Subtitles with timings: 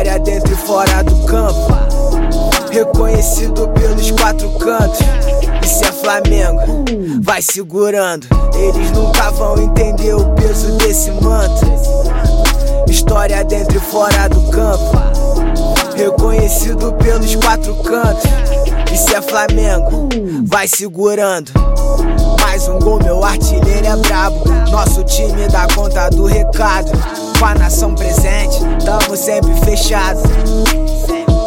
[0.00, 1.68] História dentro e fora do campo.
[2.70, 4.98] Reconhecido pelos quatro cantos.
[5.62, 6.86] Isso é Flamengo,
[7.20, 8.26] vai segurando.
[8.54, 11.66] Eles nunca vão entender o peso desse manto.
[12.88, 14.90] História dentro e fora do campo.
[15.94, 18.24] Reconhecido pelos quatro cantos.
[18.90, 20.08] Isso é Flamengo,
[20.46, 21.52] vai segurando.
[22.40, 24.48] Mais um gol, meu artilheiro é brabo.
[24.70, 26.90] Nosso time dá conta do recado.
[27.40, 30.20] Com a nação presente, tamo sempre fechado.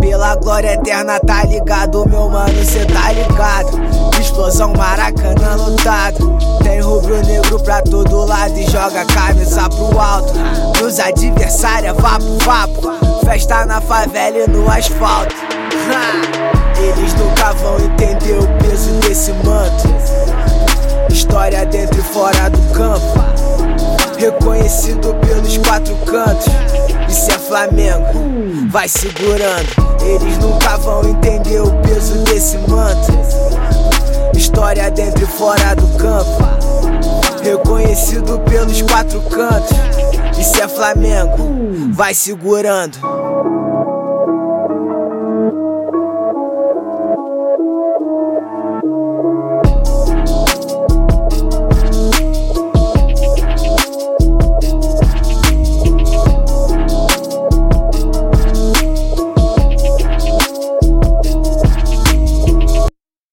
[0.00, 3.80] Pela glória eterna, tá ligado, meu mano, cê tá ligado.
[4.20, 6.38] Explosão Maracanã lotado.
[6.62, 10.32] Tem rubro-negro pra todo lado e joga a camisa pro alto.
[10.80, 13.26] Nos adversários, vapo, vapo.
[13.26, 15.34] Festa na favela e no asfalto.
[16.78, 19.88] Eles nunca vão entender o peso desse manto.
[21.12, 22.59] História dentro e fora do.
[24.30, 26.46] Reconhecido pelos quatro cantos.
[27.08, 29.68] Isso é Flamengo, vai segurando.
[30.00, 33.12] Eles nunca vão entender o peso desse manto.
[34.32, 36.38] História dentro e fora do campo.
[37.42, 39.76] Reconhecido pelos quatro cantos.
[40.38, 42.98] Isso é Flamengo, vai segurando.